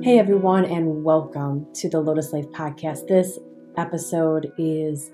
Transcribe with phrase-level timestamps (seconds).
[0.00, 3.08] Hey everyone, and welcome to the Lotus Life Podcast.
[3.08, 3.36] This
[3.76, 5.10] episode is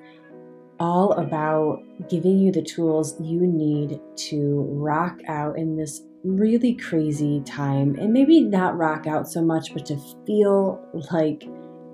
[0.79, 7.41] all about giving you the tools you need to rock out in this really crazy
[7.47, 7.97] time.
[7.99, 9.97] And maybe not rock out so much, but to
[10.27, 11.45] feel like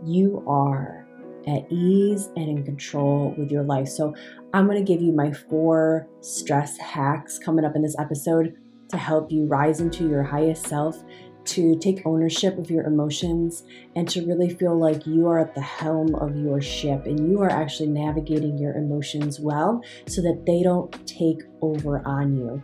[0.04, 1.06] you are
[1.46, 3.86] at ease and in control with your life.
[3.86, 4.12] So,
[4.52, 8.52] I'm going to give you my four stress hacks coming up in this episode
[8.88, 11.04] to help you rise into your highest self
[11.50, 13.64] to take ownership of your emotions
[13.96, 17.40] and to really feel like you are at the helm of your ship and you
[17.40, 22.62] are actually navigating your emotions well so that they don't take over on you.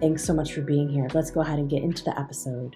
[0.00, 1.06] Thanks so much for being here.
[1.12, 2.74] Let's go ahead and get into the episode.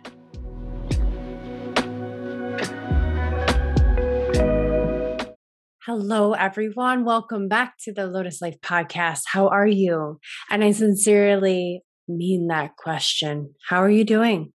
[5.86, 7.06] Hello, everyone.
[7.06, 9.22] Welcome back to the Lotus Life podcast.
[9.24, 10.20] How are you?
[10.50, 13.54] And I sincerely mean that question.
[13.70, 14.52] How are you doing?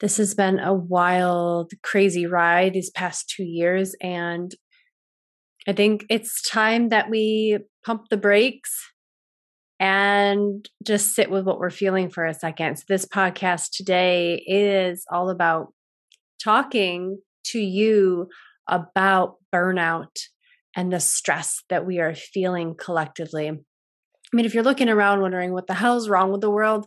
[0.00, 3.94] This has been a wild, crazy ride these past two years.
[4.00, 4.54] And
[5.66, 8.72] I think it's time that we pump the brakes
[9.80, 12.78] and just sit with what we're feeling for a second.
[12.78, 15.72] So, this podcast today is all about
[16.42, 18.28] talking to you
[18.68, 20.16] about burnout
[20.76, 23.48] and the stress that we are feeling collectively.
[23.48, 26.86] I mean, if you're looking around wondering what the hell's wrong with the world,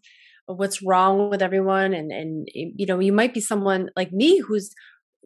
[0.53, 4.73] what's wrong with everyone and and you know you might be someone like me who's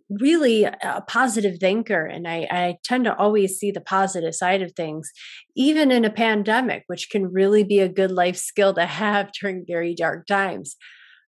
[0.10, 4.74] really a positive thinker and I, I tend to always see the positive side of
[4.74, 5.12] things
[5.56, 9.66] even in a pandemic which can really be a good life skill to have during
[9.68, 10.76] very dark times.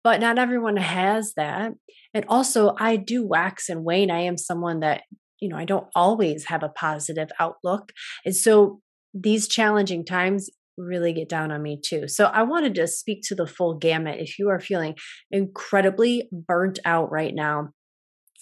[0.02, 1.72] But not everyone has that.
[2.14, 4.10] And also i do wax and wane.
[4.10, 5.02] I am someone that
[5.40, 7.92] you know i don't always have a positive outlook.
[8.24, 8.80] And so
[9.12, 10.48] these challenging times
[10.80, 12.08] really get down on me too.
[12.08, 14.20] So I wanted to speak to the full gamut.
[14.20, 14.94] If you are feeling
[15.30, 17.70] incredibly burnt out right now,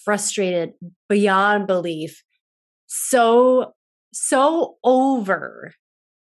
[0.03, 0.71] frustrated
[1.07, 2.23] beyond belief,
[2.87, 3.73] so,
[4.13, 5.73] so over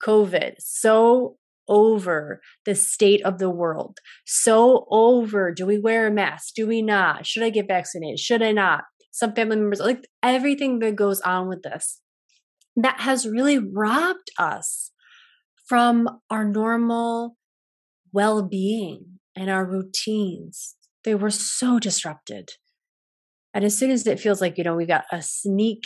[0.04, 6.56] COVID, so over the state of the world, so over do we wear a mask?
[6.56, 7.26] Do we not?
[7.26, 8.20] Should I get vaccinated?
[8.20, 8.84] Should I not?
[9.12, 12.02] Some family members, like everything that goes on with this,
[12.76, 14.91] that has really robbed us
[15.72, 17.38] from our normal
[18.12, 20.76] well being and our routines.
[21.06, 22.50] They were so disrupted.
[23.54, 25.84] And as soon as it feels like, you know, we got a sneak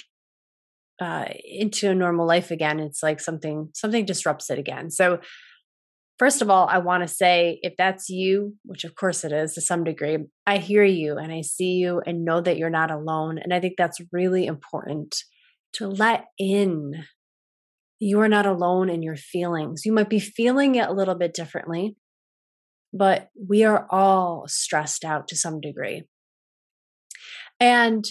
[0.99, 4.89] uh, into a normal life again, it's like something something disrupts it again.
[4.89, 5.19] So
[6.17, 9.53] first of all, I want to say if that's you, which of course it is
[9.53, 10.17] to some degree,
[10.47, 13.37] I hear you and I see you and know that you're not alone.
[13.37, 15.13] And I think that's really important
[15.73, 17.03] to let in
[17.99, 19.85] you are not alone in your feelings.
[19.85, 21.95] You might be feeling it a little bit differently,
[22.93, 26.03] but we are all stressed out to some degree.
[27.59, 28.05] And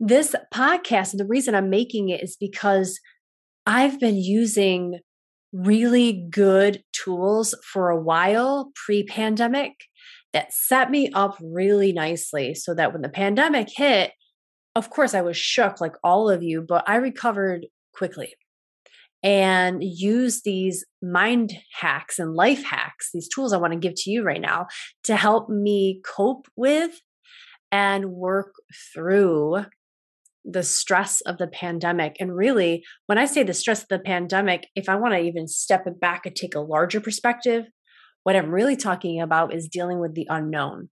[0.00, 2.98] this podcast, and the reason I'm making it is because
[3.66, 5.00] I've been using
[5.52, 9.72] really good tools for a while pre pandemic
[10.32, 14.12] that set me up really nicely so that when the pandemic hit,
[14.74, 18.34] of course, I was shook like all of you, but I recovered quickly
[19.22, 24.10] and use these mind hacks and life hacks, these tools I want to give to
[24.10, 24.66] you right now
[25.04, 27.00] to help me cope with
[27.70, 28.54] and work
[28.94, 29.64] through
[30.44, 32.16] the stress of the pandemic.
[32.18, 35.46] And really, when I say the stress of the pandemic, if I want to even
[35.46, 37.64] step it back and take a larger perspective,
[38.22, 40.88] what I'm really talking about is dealing with the unknown,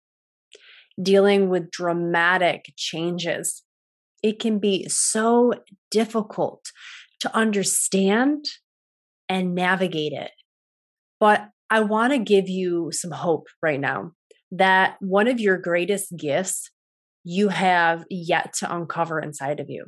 [1.00, 3.64] dealing with dramatic changes.
[4.22, 5.54] It can be so
[5.90, 6.66] difficult
[7.20, 8.44] to understand
[9.28, 10.30] and navigate it.
[11.20, 14.12] But I want to give you some hope right now
[14.52, 16.70] that one of your greatest gifts
[17.24, 19.86] you have yet to uncover inside of you.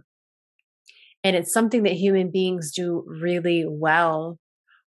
[1.24, 4.38] And it's something that human beings do really well.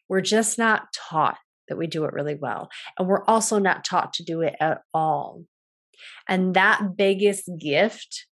[0.09, 1.37] We're just not taught
[1.67, 2.69] that we do it really well.
[2.97, 5.45] And we're also not taught to do it at all.
[6.27, 8.27] And that biggest gift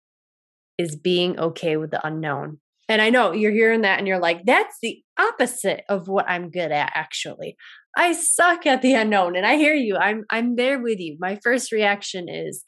[0.78, 2.60] is being okay with the unknown.
[2.88, 6.50] And I know you're hearing that and you're like, that's the opposite of what I'm
[6.50, 7.56] good at, actually.
[7.96, 9.36] I suck at the unknown.
[9.36, 9.96] And I hear you.
[9.96, 11.16] I'm I'm there with you.
[11.18, 12.62] My first reaction is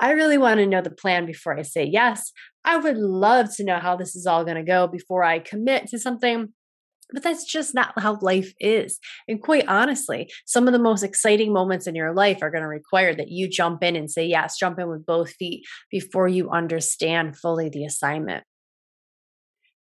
[0.00, 2.32] I really want to know the plan before I say yes.
[2.64, 5.86] I would love to know how this is all going to go before I commit
[5.88, 6.48] to something.
[7.12, 8.98] But that's just not how life is.
[9.26, 12.68] And quite honestly, some of the most exciting moments in your life are going to
[12.68, 16.50] require that you jump in and say yes, jump in with both feet before you
[16.50, 18.44] understand fully the assignment.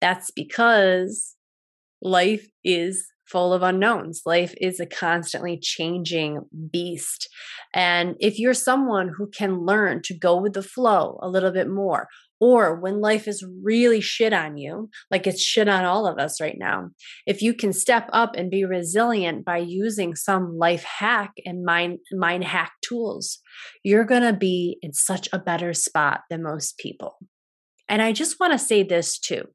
[0.03, 1.37] That's because
[2.01, 4.23] life is full of unknowns.
[4.25, 7.29] Life is a constantly changing beast.
[7.73, 11.69] And if you're someone who can learn to go with the flow a little bit
[11.69, 12.09] more,
[12.41, 16.41] or when life is really shit on you, like it's shit on all of us
[16.41, 16.89] right now,
[17.25, 21.99] if you can step up and be resilient by using some life hack and mind,
[22.11, 23.39] mind hack tools,
[23.85, 27.19] you're going to be in such a better spot than most people.
[27.87, 29.45] And I just want to say this too.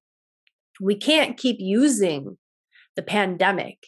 [0.80, 2.36] We can't keep using
[2.96, 3.78] the pandemic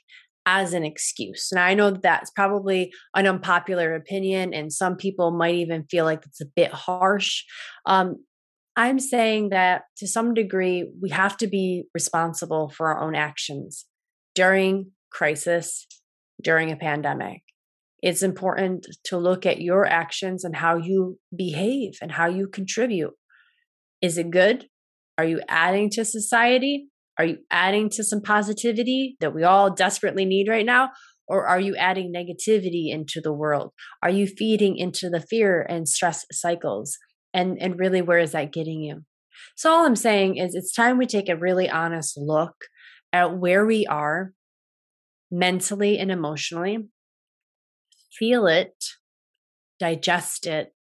[0.46, 1.48] as an excuse.
[1.52, 6.24] And I know that's probably an unpopular opinion, and some people might even feel like
[6.24, 7.44] it's a bit harsh.
[7.86, 8.24] Um,
[8.76, 13.84] I'm saying that to some degree, we have to be responsible for our own actions
[14.34, 15.86] during crisis,
[16.42, 17.42] during a pandemic.
[18.02, 23.12] It's important to look at your actions and how you behave and how you contribute.
[24.00, 24.66] Is it good?
[25.20, 26.88] Are you adding to society?
[27.18, 30.92] Are you adding to some positivity that we all desperately need right now?
[31.28, 33.72] Or are you adding negativity into the world?
[34.02, 36.96] Are you feeding into the fear and stress cycles?
[37.32, 39.04] and and really where is that getting you
[39.56, 42.54] so all i'm saying is it's time we take a really honest look
[43.12, 44.32] at where we are
[45.30, 46.88] mentally and emotionally
[48.18, 48.84] feel it
[49.78, 50.72] digest it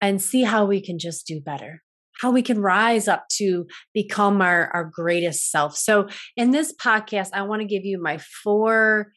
[0.00, 1.82] and see how we can just do better
[2.22, 7.28] how we can rise up to become our, our greatest self so in this podcast
[7.34, 9.12] i want to give you my four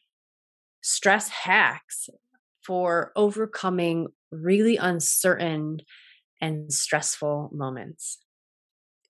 [0.82, 2.08] stress hacks
[2.66, 5.78] for overcoming really uncertain
[6.40, 8.18] and stressful moments.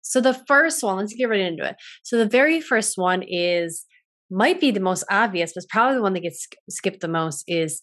[0.02, 1.76] So, the first one, let's get right into it.
[2.02, 3.84] So, the very first one is
[4.30, 7.82] might be the most obvious, but probably the one that gets skipped the most is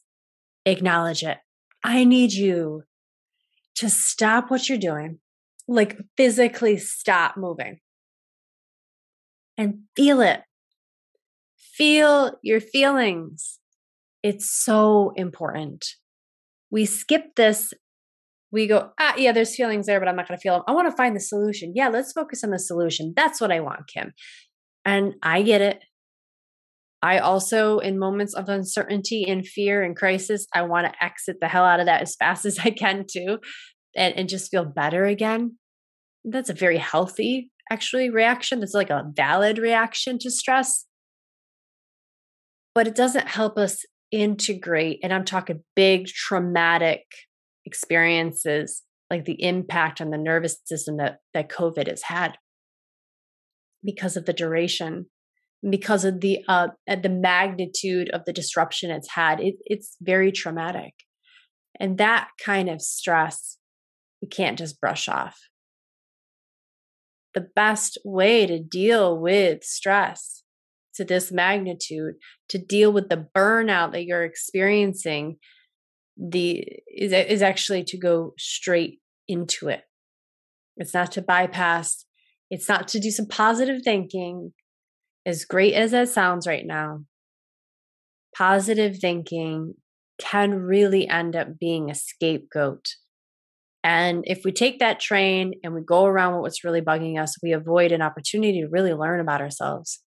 [0.66, 1.38] acknowledge it.
[1.84, 2.84] I need you
[3.76, 5.20] to stop what you're doing,
[5.68, 7.80] like physically stop moving.
[9.58, 10.42] And feel it.
[11.58, 13.60] Feel your feelings.
[14.22, 15.86] It's so important.
[16.72, 17.74] We skip this.
[18.52, 20.74] We go ah yeah there's feelings there but i'm not going to feel them i
[20.74, 21.74] want to find the solution.
[21.76, 23.14] Yeah let's focus on the solution.
[23.16, 24.14] That's what i want kim.
[24.86, 25.84] And i get it.
[27.02, 31.48] I also in moments of uncertainty and fear and crisis i want to exit the
[31.48, 33.40] hell out of that as fast as i can too
[33.96, 35.58] and, and just feel better again
[36.26, 40.86] that's a very healthy actually reaction that's like a valid reaction to stress
[42.76, 47.02] but it doesn't help us integrate, and I'm talking big traumatic
[47.66, 52.38] experiences like the impact on the nervous system that, that COVID has had
[53.84, 55.08] because of the duration,
[55.68, 59.40] because of the uh, the magnitude of the disruption it's had.
[59.40, 60.94] It, it's very traumatic,
[61.80, 63.58] and that kind of stress
[64.24, 65.38] we can't just brush off.
[67.34, 70.44] The best way to deal with stress
[70.96, 72.16] to this magnitude
[72.50, 75.38] to deal with the burnout that you're experiencing
[76.16, 79.82] the is is actually to go straight into it
[80.78, 82.06] it's not to bypass
[82.52, 84.54] it's not to do some positive thinking
[85.26, 87.00] as great as that sounds right now
[88.38, 89.74] positive thinking
[90.20, 92.90] can really end up being a scapegoat
[93.84, 97.52] and if we take that train and we go around what's really bugging us we
[97.52, 100.04] avoid an opportunity to really learn about ourselves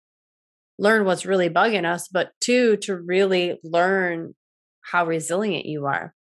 [0.82, 4.34] learn what's really bugging us, but two, to really learn
[4.82, 6.14] how resilient you are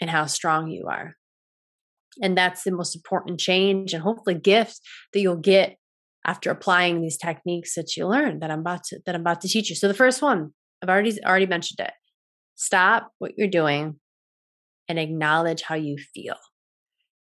[0.00, 1.14] and how strong you are.
[2.22, 4.80] And that's the most important change and hopefully gift
[5.12, 5.76] that you'll get
[6.24, 9.48] after applying these techniques that you learn that I'm about to that I'm about to
[9.48, 9.76] teach you.
[9.76, 11.92] So the first one, I've already already mentioned it.
[12.54, 14.00] Stop what you're doing
[14.88, 16.36] and acknowledge how you feel.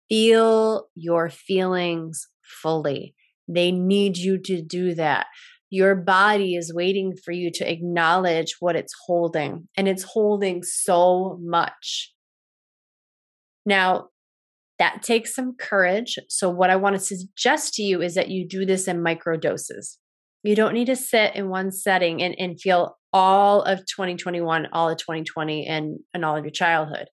[0.08, 2.26] Feel your feelings
[2.62, 3.14] fully.
[3.46, 5.26] They need you to do that
[5.70, 11.38] your body is waiting for you to acknowledge what it's holding, and it's holding so
[11.42, 12.12] much.
[13.66, 14.08] Now,
[14.78, 16.18] that takes some courage.
[16.28, 19.36] So, what I want to suggest to you is that you do this in micro
[19.36, 19.98] doses.
[20.42, 24.88] You don't need to sit in one setting and, and feel all of 2021, all
[24.88, 27.08] of 2020, and, and all of your childhood.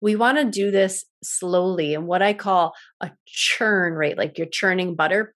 [0.00, 4.46] We want to do this slowly and what I call a churn rate, like you're
[4.46, 5.34] churning butter.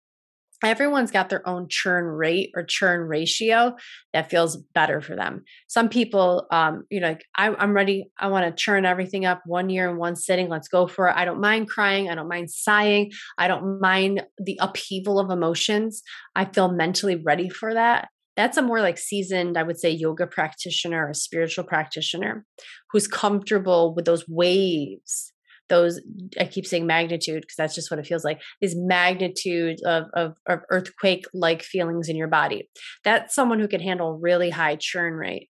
[0.64, 3.76] Everyone's got their own churn rate or churn ratio
[4.12, 5.44] that feels better for them.
[5.68, 8.10] Some people um you know like I, i'm ready.
[8.18, 10.48] I want to churn everything up one year in one sitting.
[10.48, 11.14] Let's go for it.
[11.16, 12.10] I don't mind crying.
[12.10, 13.12] I don't mind sighing.
[13.38, 16.02] I don't mind the upheaval of emotions.
[16.34, 20.26] I feel mentally ready for that that's a more like seasoned i would say yoga
[20.26, 22.46] practitioner or spiritual practitioner
[22.90, 25.32] who's comfortable with those waves
[25.68, 26.00] those
[26.40, 30.34] i keep saying magnitude because that's just what it feels like these magnitude of, of,
[30.46, 32.70] of earthquake like feelings in your body
[33.04, 35.50] that's someone who can handle really high churn rate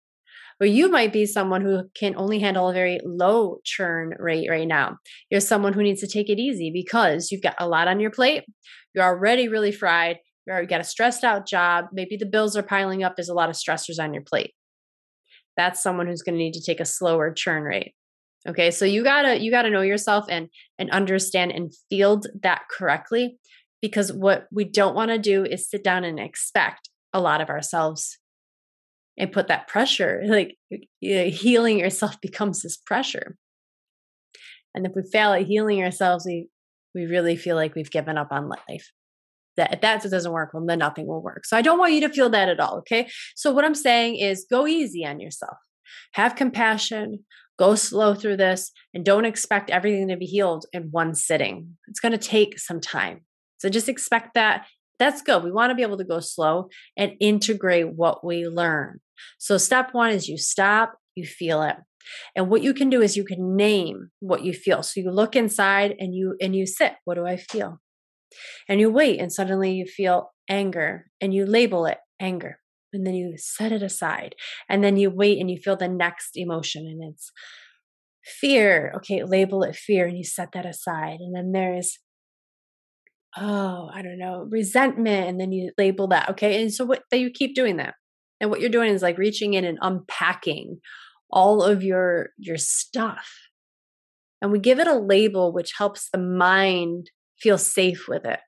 [0.59, 4.67] but you might be someone who can only handle a very low churn rate right
[4.67, 4.97] now.
[5.29, 8.09] You're someone who needs to take it easy because you've got a lot on your
[8.09, 8.43] plate.
[8.95, 10.17] You're already really fried.
[10.47, 11.87] You've got a stressed out job.
[11.91, 13.15] Maybe the bills are piling up.
[13.15, 14.53] There's a lot of stressors on your plate.
[15.57, 17.93] That's someone who's going to need to take a slower churn rate.
[18.47, 20.47] Okay, so you gotta you gotta know yourself and
[20.79, 23.37] and understand and field that correctly
[23.81, 27.49] because what we don't want to do is sit down and expect a lot of
[27.49, 28.19] ourselves
[29.17, 30.55] and put that pressure like
[31.01, 33.35] healing yourself becomes this pressure
[34.73, 36.47] and if we fail at healing ourselves we
[36.95, 38.91] we really feel like we've given up on life
[39.57, 42.01] that if that doesn't work well then nothing will work so i don't want you
[42.01, 45.57] to feel that at all okay so what i'm saying is go easy on yourself
[46.13, 47.23] have compassion
[47.59, 51.99] go slow through this and don't expect everything to be healed in one sitting it's
[51.99, 53.21] going to take some time
[53.57, 54.65] so just expect that
[54.99, 55.43] that's good.
[55.43, 58.99] We want to be able to go slow and integrate what we learn.
[59.37, 61.75] So, step one is you stop, you feel it.
[62.35, 64.81] And what you can do is you can name what you feel.
[64.81, 67.81] So you look inside and you and you sit, what do I feel?
[68.67, 72.59] And you wait and suddenly you feel anger and you label it anger.
[72.93, 74.35] And then you set it aside.
[74.69, 77.31] And then you wait and you feel the next emotion and it's
[78.23, 78.93] fear.
[78.97, 81.19] Okay, label it fear and you set that aside.
[81.19, 81.99] And then there's
[83.37, 86.29] oh, I don't know, resentment, and then you label that.
[86.29, 86.61] Okay.
[86.61, 87.95] And so what that you keep doing that.
[88.39, 90.79] And what you're doing is like reaching in and unpacking
[91.29, 93.29] all of your your stuff.
[94.41, 98.39] And we give it a label which helps the mind feel safe with it.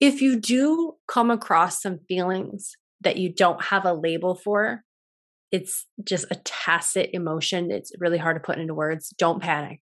[0.00, 4.82] If you do come across some feelings that you don't have a label for,
[5.52, 7.70] it's just a tacit emotion.
[7.70, 9.14] It's really hard to put into words.
[9.16, 9.80] Don't panic.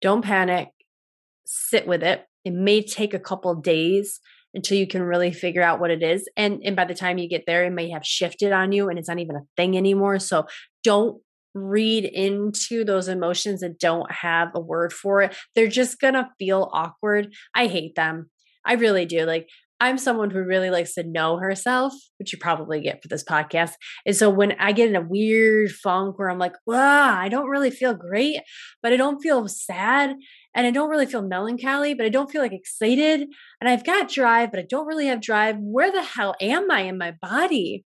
[0.00, 0.68] Don't panic
[1.46, 2.24] sit with it.
[2.44, 4.20] It may take a couple days
[4.54, 6.28] until you can really figure out what it is.
[6.36, 8.98] And and by the time you get there, it may have shifted on you and
[8.98, 10.18] it's not even a thing anymore.
[10.18, 10.46] So
[10.82, 11.20] don't
[11.54, 15.36] read into those emotions that don't have a word for it.
[15.54, 17.34] They're just gonna feel awkward.
[17.54, 18.30] I hate them.
[18.64, 19.24] I really do.
[19.24, 19.48] Like
[19.82, 23.72] I'm someone who really likes to know herself, which you probably get for this podcast.
[24.06, 27.48] And so when I get in a weird funk where I'm like, wow, I don't
[27.48, 28.42] really feel great,
[28.80, 30.14] but I don't feel sad
[30.54, 33.22] and I don't really feel melancholy, but I don't feel like excited.
[33.60, 35.56] And I've got drive, but I don't really have drive.
[35.58, 37.84] Where the hell am I in my body?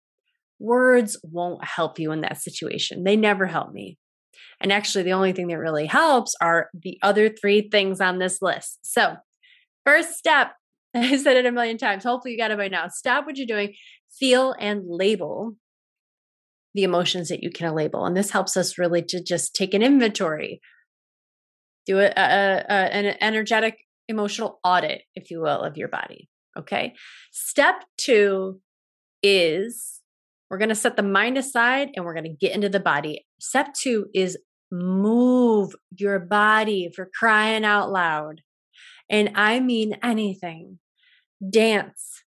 [0.62, 3.03] Words won't help you in that situation.
[3.03, 3.98] They never help me.
[4.60, 8.41] And actually, the only thing that really helps are the other three things on this
[8.41, 8.77] list.
[8.84, 9.15] So,
[9.86, 10.51] first step
[10.96, 12.03] I said it a million times.
[12.03, 12.88] Hopefully, you got it by now.
[12.89, 13.74] Stop what you're doing,
[14.20, 15.56] feel and label
[16.74, 18.06] the emotions that you can label.
[18.06, 20.62] And this helps us really to just take an inventory,
[21.86, 26.30] do a, a, a, an energetic emotional audit, if you will, of your body.
[26.58, 26.94] Okay.
[27.32, 28.62] Step two
[29.24, 30.00] is
[30.51, 33.25] we're going to set the mind aside and we're going to get into the body.
[33.39, 34.38] Step two is
[34.70, 38.41] move your body for crying out loud.
[39.10, 40.79] And I mean anything
[41.50, 42.24] dance,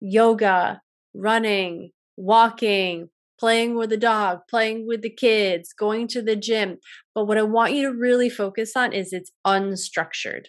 [0.00, 0.80] yoga,
[1.12, 6.78] running, walking, playing with the dog, playing with the kids, going to the gym.
[7.14, 10.46] But what I want you to really focus on is it's unstructured.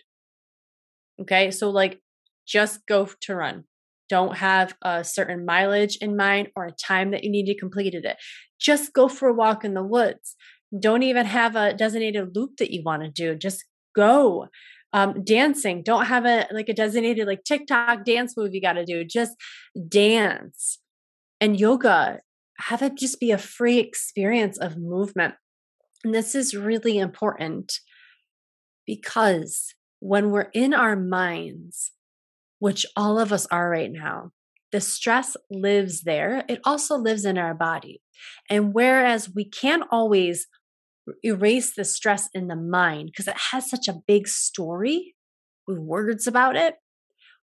[1.21, 1.51] Okay.
[1.51, 1.99] So, like,
[2.47, 3.65] just go to run.
[4.09, 7.93] Don't have a certain mileage in mind or a time that you need to complete
[7.93, 8.17] it.
[8.59, 10.35] Just go for a walk in the woods.
[10.79, 13.35] Don't even have a designated loop that you want to do.
[13.35, 13.63] Just
[13.95, 14.47] go
[14.93, 18.85] um, dancing don't have a like a designated like tiktok dance move you got to
[18.85, 19.35] do just
[19.89, 20.79] dance
[21.41, 22.19] and yoga
[22.59, 25.35] have it just be a free experience of movement
[26.03, 27.79] and this is really important
[28.85, 31.91] because when we're in our minds
[32.59, 34.31] which all of us are right now
[34.71, 38.01] the stress lives there it also lives in our body
[38.49, 40.47] and whereas we can't always
[41.23, 45.15] erase the stress in the mind because it has such a big story
[45.67, 46.75] with words about it.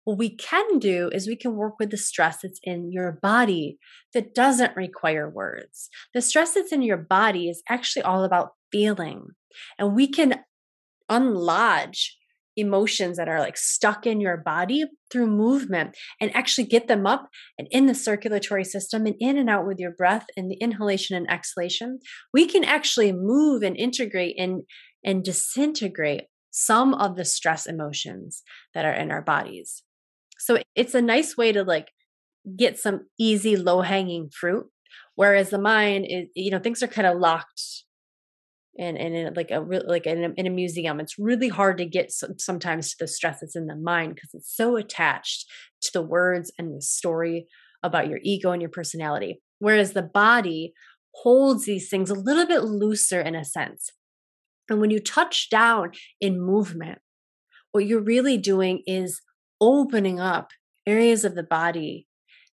[0.03, 3.77] What we can do is we can work with the stress that's in your body
[4.13, 5.89] that doesn't require words.
[6.13, 9.27] The stress that's in your body is actually all about feeling.
[9.79, 10.41] And we can
[11.09, 12.11] unlodge
[12.55, 17.27] emotions that are like stuck in your body through movement and actually get them up
[17.57, 21.15] and in the circulatory system and in and out with your breath and the inhalation
[21.15, 21.99] and exhalation
[22.33, 24.63] we can actually move and integrate and
[25.03, 28.43] and disintegrate some of the stress emotions
[28.73, 29.83] that are in our bodies.
[30.37, 31.89] So it's a nice way to like
[32.57, 34.65] get some easy low hanging fruit
[35.15, 37.85] whereas the mind is you know things are kind of locked
[38.77, 41.85] and and in like a like in a, in a museum it's really hard to
[41.85, 45.45] get some, sometimes to the stress that's in the mind because it's so attached
[45.81, 47.47] to the words and the story
[47.83, 49.41] about your ego and your personality.
[49.59, 50.73] Whereas the body
[51.15, 53.91] holds these things a little bit looser in a sense.
[54.69, 56.99] And when you touch down in movement
[57.73, 59.21] what you're really doing is
[59.59, 60.51] opening up
[60.87, 62.07] areas of the body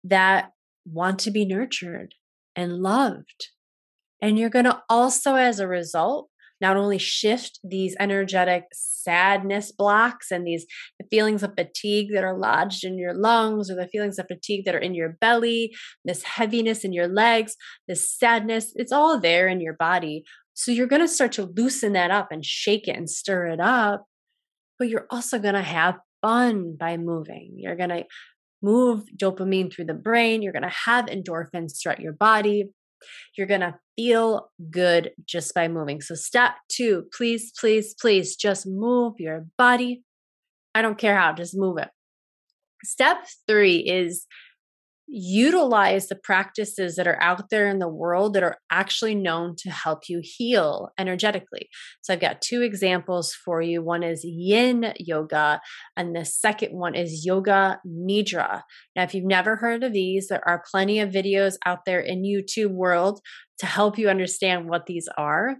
[0.04, 0.52] that
[0.86, 2.14] want to be nurtured
[2.56, 3.48] and loved
[4.20, 6.28] and you're going to also, as a result,
[6.60, 10.66] not only shift these energetic sadness blocks and these
[11.10, 14.74] feelings of fatigue that are lodged in your lungs or the feelings of fatigue that
[14.74, 15.72] are in your belly,
[16.04, 17.54] this heaviness in your legs,
[17.86, 20.24] this sadness, it's all there in your body.
[20.54, 23.60] So you're going to start to loosen that up and shake it and stir it
[23.60, 24.04] up.
[24.78, 27.54] But you're also going to have fun by moving.
[27.56, 28.04] You're going to
[28.60, 30.42] move dopamine through the brain.
[30.42, 32.70] You're going to have endorphins throughout your body.
[33.36, 36.00] You're going to feel good just by moving.
[36.00, 40.02] So, step two, please, please, please just move your body.
[40.74, 41.88] I don't care how, just move it.
[42.84, 44.26] Step three is
[45.08, 49.70] utilize the practices that are out there in the world that are actually known to
[49.70, 51.68] help you heal energetically.
[52.02, 53.82] So I've got two examples for you.
[53.82, 55.60] One is yin yoga,
[55.96, 58.62] and the second one is yoga nidra.
[58.94, 62.22] Now, if you've never heard of these, there are plenty of videos out there in
[62.22, 63.20] YouTube world
[63.60, 65.56] to help you understand what these are.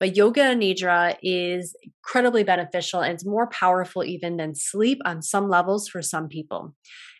[0.00, 5.48] But yoga nidra is incredibly beneficial and it's more powerful even than sleep on some
[5.48, 6.74] levels for some people.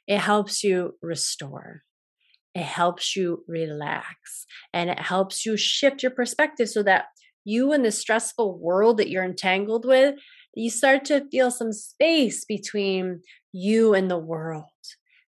[0.07, 1.83] It helps you restore.
[2.55, 7.07] It helps you relax and it helps you shift your perspective so that
[7.45, 10.17] you in the stressful world that you're entangled with,
[10.55, 13.21] you start to feel some space between
[13.53, 14.65] you and the world.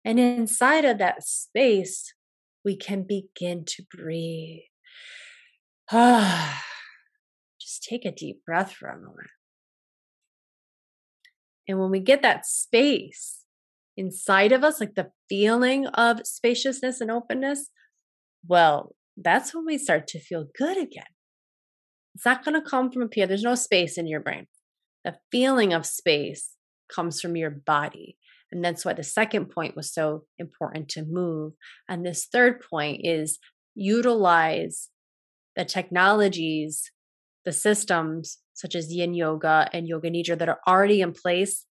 [0.04, 2.14] And inside of that space,
[2.64, 4.62] we can begin to breathe.
[5.92, 6.64] Ah,
[7.60, 9.30] just take a deep breath for a moment.
[11.68, 13.45] And when we get that space,
[13.98, 17.70] inside of us, like the feeling of spaciousness and openness,
[18.48, 21.06] well, that's when we start to feel good again.
[22.16, 23.28] It's not going to come from up here.
[23.28, 24.48] There's no space in your brain.
[25.04, 26.52] The feeling of space
[26.94, 28.18] comes from your body.
[28.52, 31.54] And that's why the second point was so important to move.
[31.90, 33.40] And this third point is
[33.74, 34.90] utilize
[35.56, 36.92] the technologies,
[37.44, 41.66] the systems such as yin yoga and yoga nidra that are already in place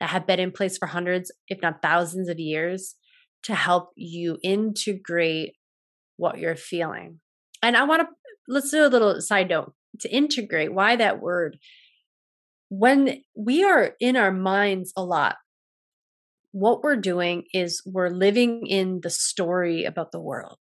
[0.00, 2.96] that have been in place for hundreds, if not thousands of years
[3.44, 5.52] to help you integrate
[6.16, 7.20] what you're feeling.
[7.62, 8.08] And I want to
[8.48, 10.72] let's do a little side note to integrate.
[10.72, 11.58] Why that word?
[12.68, 15.36] When we are in our minds a lot,
[16.52, 20.58] what we're doing is we're living in the story about the world.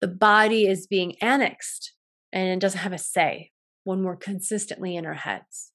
[0.00, 1.92] The body is being annexed
[2.32, 3.50] and it doesn't have a say
[3.84, 5.71] when we're consistently in our heads.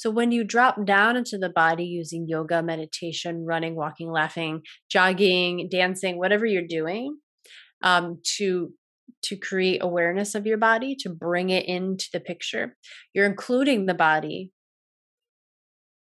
[0.00, 5.68] So when you drop down into the body using yoga, meditation, running, walking, laughing, jogging,
[5.70, 7.18] dancing, whatever you're doing,
[7.82, 8.72] um, to
[9.24, 12.78] to create awareness of your body, to bring it into the picture,
[13.12, 14.52] you're including the body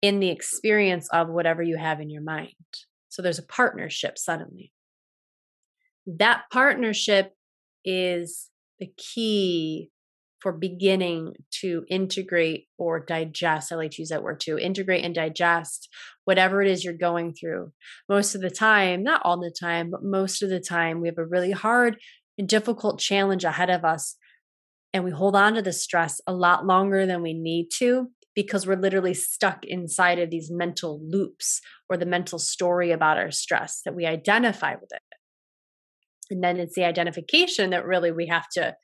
[0.00, 2.54] in the experience of whatever you have in your mind.
[3.10, 4.72] So there's a partnership suddenly.
[6.06, 7.34] That partnership
[7.84, 9.90] is the key
[10.44, 13.72] for beginning to integrate or digest.
[13.72, 15.88] I like to use that word too integrate and digest
[16.24, 17.72] whatever it is you're going through.
[18.10, 21.16] Most of the time, not all the time, but most of the time, we have
[21.16, 21.96] a really hard
[22.36, 24.16] and difficult challenge ahead of us.
[24.92, 28.66] And we hold on to the stress a lot longer than we need to because
[28.66, 33.80] we're literally stuck inside of these mental loops or the mental story about our stress
[33.86, 35.02] that we identify with it.
[36.30, 38.74] And then it's the identification that really we have to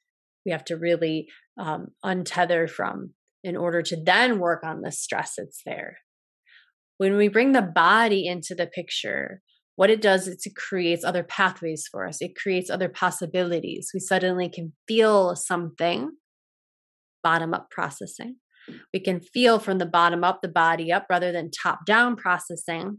[0.44, 5.34] we have to really um, untether from in order to then work on the stress
[5.36, 5.98] that's there.
[6.98, 9.40] When we bring the body into the picture,
[9.76, 12.20] what it does is it creates other pathways for us.
[12.20, 13.90] It creates other possibilities.
[13.94, 16.10] We suddenly can feel something,
[17.22, 18.36] bottom up processing.
[18.92, 22.98] We can feel from the bottom up, the body up, rather than top down processing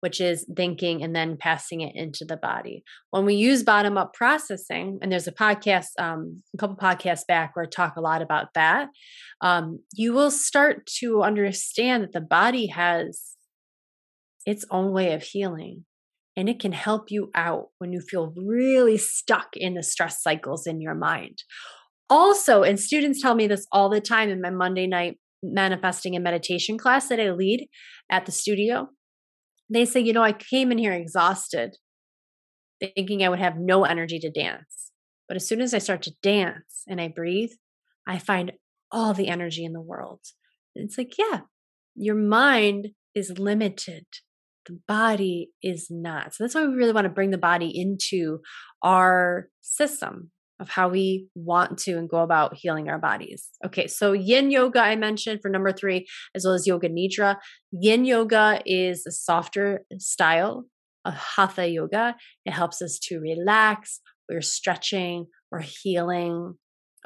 [0.00, 2.82] which is thinking and then passing it into the body.
[3.10, 7.54] When we use bottom up processing, and there's a podcast, um, a couple podcasts back
[7.54, 8.88] where I talk a lot about that,
[9.40, 13.36] um, you will start to understand that the body has
[14.46, 15.84] its own way of healing.
[16.36, 20.68] And it can help you out when you feel really stuck in the stress cycles
[20.68, 21.42] in your mind.
[22.08, 26.24] Also, and students tell me this all the time in my Monday night manifesting and
[26.24, 27.68] meditation class that I lead
[28.10, 28.88] at the studio
[29.70, 31.76] they say, you know, I came in here exhausted,
[32.80, 34.90] thinking I would have no energy to dance.
[35.28, 37.50] But as soon as I start to dance and I breathe,
[38.06, 38.52] I find
[38.90, 40.20] all the energy in the world.
[40.74, 41.40] It's like, yeah,
[41.94, 44.06] your mind is limited.
[44.66, 46.34] The body is not.
[46.34, 48.40] So that's why we really want to bring the body into
[48.82, 53.48] our system of how we want to and go about healing our bodies.
[53.64, 57.36] Okay, so yin yoga I mentioned for number three, as well as yoga nidra.
[57.72, 60.64] Yin yoga is a softer style
[61.04, 62.16] of hatha yoga.
[62.44, 64.00] It helps us to relax.
[64.28, 66.54] We're stretching, we're healing.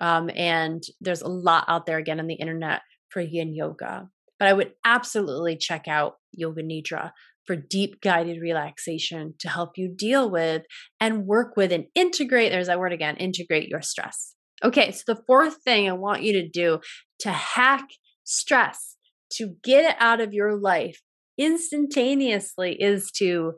[0.01, 4.09] Um, and there's a lot out there again on the internet for yin yoga.
[4.39, 7.13] But I would absolutely check out Yoga Nidra
[7.47, 10.63] for deep guided relaxation to help you deal with
[11.01, 12.53] and work with and integrate.
[12.53, 14.35] There's that word again integrate your stress.
[14.65, 16.79] Okay, so the fourth thing I want you to do
[17.21, 17.89] to hack
[18.25, 18.97] stress,
[19.33, 21.01] to get it out of your life
[21.37, 23.55] instantaneously, is to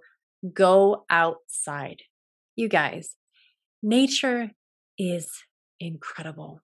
[0.53, 2.03] go outside.
[2.57, 3.17] You guys,
[3.83, 4.53] nature
[4.99, 5.29] is
[5.81, 6.61] incredible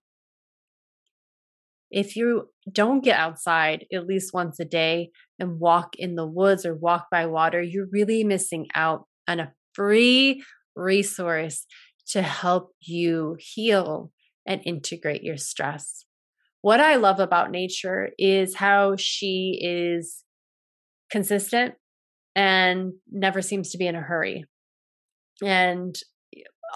[1.91, 6.65] if you don't get outside at least once a day and walk in the woods
[6.65, 10.43] or walk by water, you're really missing out on a free
[10.75, 11.65] resource
[12.09, 14.11] to help you heal
[14.45, 16.05] and integrate your stress.
[16.61, 20.23] What I love about nature is how she is
[21.09, 21.73] consistent
[22.35, 24.45] and never seems to be in a hurry.
[25.43, 25.95] And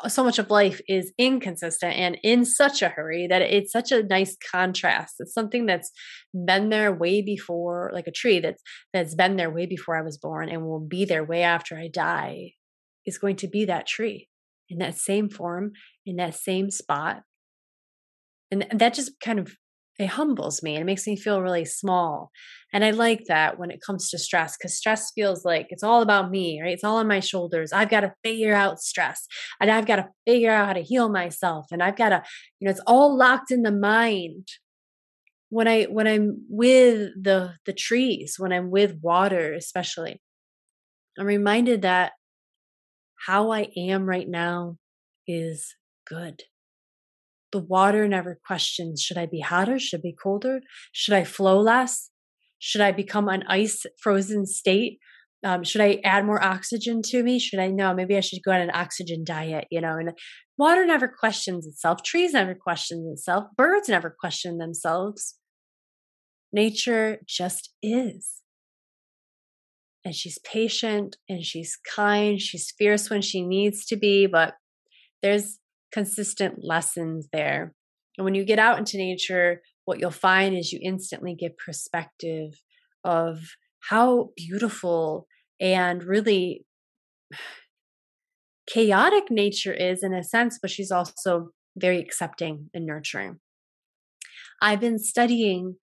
[0.03, 3.91] Uh, so much of life is inconsistent and in such a hurry that it's such
[3.91, 5.15] a nice contrast.
[5.19, 5.91] It's something that's
[6.33, 8.61] been there way before, like a tree that's
[8.93, 11.87] that's been there way before I was born and will be there way after I
[11.87, 12.53] die.
[13.05, 14.29] Is going to be that tree
[14.67, 15.73] in that same form,
[16.05, 17.21] in that same spot.
[18.51, 19.55] And that just kind of
[19.97, 22.31] it humbles me and it makes me feel really small.
[22.73, 26.01] And I like that when it comes to stress because stress feels like it's all
[26.01, 26.73] about me, right?
[26.73, 27.71] It's all on my shoulders.
[27.71, 29.25] I've got to figure out stress
[29.61, 32.23] and I've got to figure out how to heal myself and I've got to,
[32.59, 34.47] you know, it's all locked in the mind.
[35.49, 40.21] When I when I'm with the the trees, when I'm with water especially,
[41.17, 42.13] I'm reminded that
[43.25, 44.77] how I am right now
[45.27, 46.43] is good
[47.55, 49.79] the water never questions should I be hotter?
[49.79, 50.59] Should I be colder?
[50.91, 52.09] Should I flow less?
[52.59, 54.99] Should I become an ice frozen state?
[55.41, 57.39] Um, should I add more oxygen to me?
[57.39, 57.93] Should I know?
[57.93, 59.95] Maybe I should go on an oxygen diet, you know?
[59.97, 60.11] And
[60.57, 62.03] water never questions itself.
[62.03, 63.45] Trees never question itself.
[63.55, 65.35] Birds never question themselves.
[66.51, 68.41] Nature just is.
[70.03, 72.41] And she's patient and she's kind.
[72.41, 74.55] She's fierce when she needs to be, but
[75.21, 75.59] there's
[75.95, 77.73] consistent lessons there.
[78.17, 82.49] And when you get out into nature, what you'll find is you instantly get perspective
[83.05, 83.39] of
[83.89, 85.25] how beautiful
[85.61, 86.65] and really
[88.67, 93.39] chaotic nature is in a sense, but she's also very accepting and nurturing.
[94.61, 95.75] I've been studying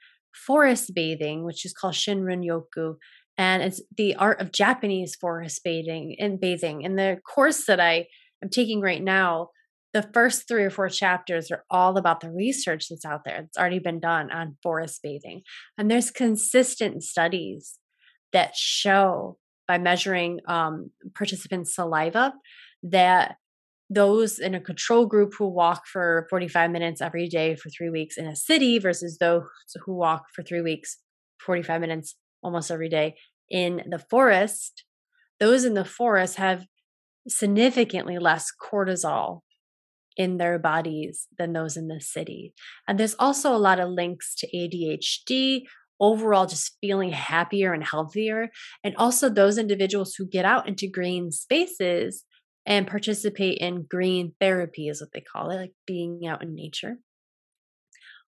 [0.47, 2.97] forest bathing, which is called Shinrin Yoku,
[3.39, 6.85] and it's the art of Japanese forest bathing and bathing.
[6.85, 8.09] And the course that I
[8.43, 9.49] am taking right now
[9.93, 13.43] the first three or four chapters are all about the research that's out there.
[13.43, 15.43] It's already been done on forest bathing.
[15.77, 17.79] And there's consistent studies
[18.33, 22.33] that show by measuring um, participants' saliva
[22.83, 23.37] that
[23.91, 28.17] those in a control group who walk for 45 minutes every day for three weeks
[28.17, 29.43] in a city versus those
[29.85, 30.99] who walk for three weeks,
[31.45, 33.15] 45 minutes almost every day
[33.51, 34.85] in the forest,
[35.39, 36.65] those in the forest have
[37.29, 39.41] significantly less cortisol
[40.17, 42.55] in their bodies than those in the city.
[42.87, 45.63] And there's also a lot of links to ADHD,
[46.01, 48.51] overall just feeling happier and healthier.
[48.83, 52.25] And also those individuals who get out into green spaces
[52.67, 56.97] and participate in green therapy, is what they call it, like being out in nature.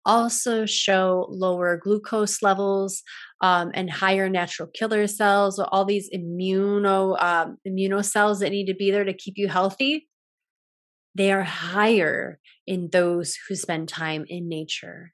[0.06, 3.02] Also, show lower glucose levels
[3.42, 8.90] um, and higher natural killer cells, all these immuno um, immunocells that need to be
[8.90, 10.08] there to keep you healthy
[11.14, 15.12] they are higher in those who spend time in nature.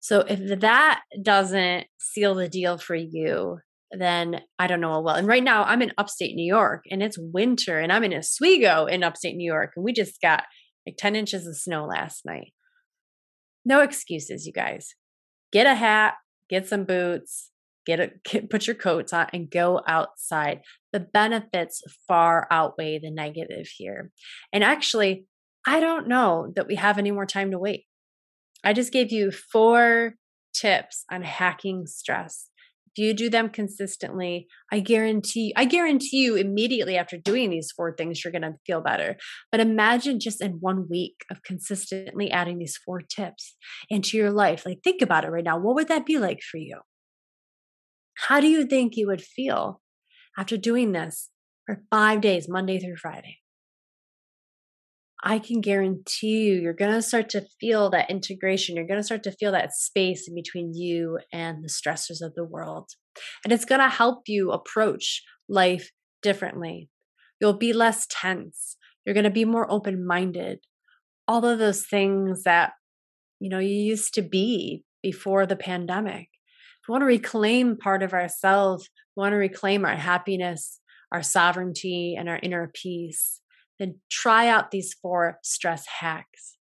[0.00, 3.58] So if that doesn't seal the deal for you,
[3.92, 5.14] then I don't know well.
[5.14, 8.86] And right now I'm in upstate New York and it's winter and I'm in Oswego
[8.86, 10.44] in upstate New York and we just got
[10.86, 12.52] like 10 inches of snow last night.
[13.64, 14.94] No excuses, you guys.
[15.52, 16.14] Get a hat,
[16.50, 17.51] get some boots,
[17.86, 20.60] get a get, put your coats on and go outside
[20.92, 24.10] the benefits far outweigh the negative here
[24.52, 25.24] and actually
[25.66, 27.84] i don't know that we have any more time to wait
[28.64, 30.14] i just gave you four
[30.54, 32.48] tips on hacking stress
[32.94, 37.94] if you do them consistently, I guarantee I guarantee you immediately after doing these four
[37.96, 39.16] things you're going to feel better.
[39.50, 43.56] But imagine just in one week of consistently adding these four tips
[43.88, 44.66] into your life.
[44.66, 45.58] Like think about it right now.
[45.58, 46.80] What would that be like for you?
[48.14, 49.80] How do you think you would feel
[50.38, 51.30] after doing this
[51.66, 53.38] for 5 days, Monday through Friday?
[55.24, 58.74] I can guarantee you, you're going to start to feel that integration.
[58.74, 62.34] You're going to start to feel that space in between you and the stressors of
[62.34, 62.90] the world.
[63.44, 66.88] And it's going to help you approach life differently.
[67.40, 68.76] You'll be less tense.
[69.04, 70.58] You're going to be more open minded.
[71.28, 72.72] All of those things that,
[73.38, 76.30] you know, you used to be before the pandemic.
[76.92, 78.90] Want to reclaim part of ourselves.
[79.16, 80.78] Want to reclaim our happiness,
[81.10, 83.40] our sovereignty, and our inner peace
[83.78, 86.56] then try out these four stress hacks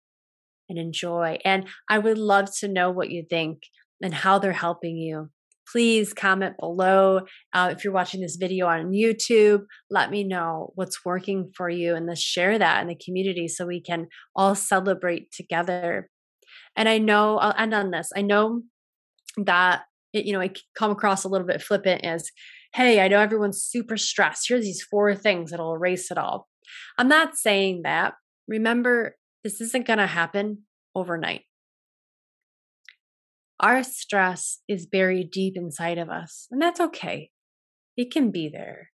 [0.70, 1.38] and enjoy.
[1.46, 3.64] And I would love to know what you think
[4.02, 5.30] and how they're helping you.
[5.72, 7.22] Please comment below.
[7.54, 11.96] Uh, if you're watching this video on YouTube, let me know what's working for you
[11.96, 16.10] and let's share that in the community so we can all celebrate together.
[16.76, 18.10] And I know, I'll end on this.
[18.16, 18.64] I know
[19.38, 22.30] that, it, you know, I come across a little bit flippant as,
[22.74, 24.48] hey, I know everyone's super stressed.
[24.48, 26.48] Here's these four things that'll erase it all.
[26.98, 28.14] I'm not saying that.
[28.48, 30.64] Remember, this isn't going to happen
[30.96, 31.42] overnight.
[33.60, 37.30] Our stress is buried deep inside of us, and that's okay.
[37.96, 38.90] It can be there.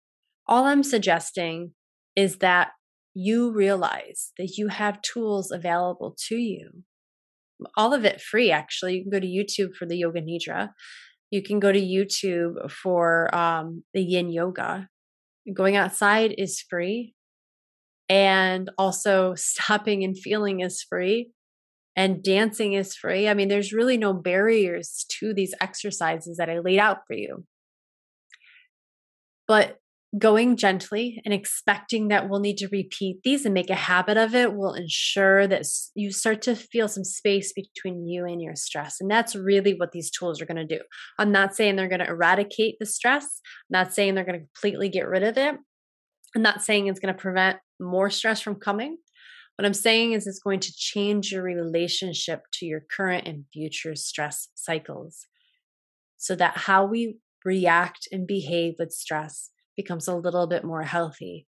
[0.48, 1.72] All I'm suggesting
[2.16, 2.70] is that
[3.14, 6.84] you realize that you have tools available to you.
[7.76, 8.98] All of it free, actually.
[8.98, 10.70] You can go to YouTube for the Yoga Nidra.
[11.32, 14.88] You can go to YouTube for um, the Yin Yoga.
[15.52, 17.16] Going outside is free
[18.10, 21.32] and also stopping and feeling is free
[21.96, 23.28] and dancing is free.
[23.28, 27.46] I mean, there's really no barriers to these exercises that I laid out for you.
[29.48, 29.78] But
[30.18, 34.36] going gently and expecting that we'll need to repeat these and make a habit of
[34.36, 38.98] it will ensure that you start to feel some space between you and your stress.
[39.02, 40.82] And that's really what these tools are going to do.
[41.18, 44.46] I'm not saying they're going to eradicate the stress, I'm not saying they're going to
[44.46, 45.56] completely get rid of it.
[46.36, 48.98] I'm not saying it's going to prevent more stress from coming.
[49.58, 53.96] What I'm saying is it's going to change your relationship to your current and future
[53.96, 55.28] stress cycles
[56.18, 61.48] so that how we react and behave with stress becomes a little bit more healthy.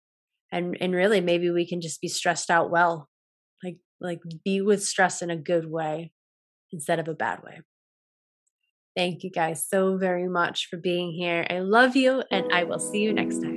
[0.51, 3.09] And and really maybe we can just be stressed out well.
[3.63, 6.11] Like like be with stress in a good way
[6.71, 7.61] instead of a bad way.
[8.95, 11.45] Thank you guys so very much for being here.
[11.49, 13.56] I love you and I will see you next time.